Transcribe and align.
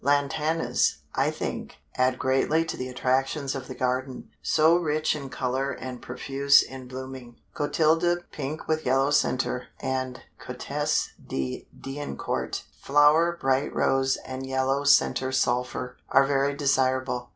Lantanas, 0.03 0.95
I 1.13 1.29
think, 1.29 1.75
add 1.95 2.17
greatly 2.17 2.65
to 2.65 2.75
the 2.75 2.89
attractions 2.89 3.53
of 3.53 3.67
the 3.67 3.75
garden, 3.75 4.31
so 4.41 4.75
rich 4.75 5.15
in 5.15 5.29
color 5.29 5.73
and 5.73 6.01
profuse 6.01 6.63
in 6.63 6.87
blooming. 6.87 7.35
Clotilda, 7.53 8.21
pink 8.31 8.67
with 8.67 8.83
yellow 8.83 9.11
center, 9.11 9.67
and 9.79 10.21
Comtesse 10.39 11.09
de 11.27 11.67
Diencourt, 11.79 12.63
flower 12.79 13.37
bright 13.39 13.71
rose 13.75 14.17
and 14.25 14.43
yellow 14.47 14.85
center 14.85 15.31
sulphur, 15.31 15.97
are 16.09 16.25
very 16.25 16.55
desirable. 16.55 17.29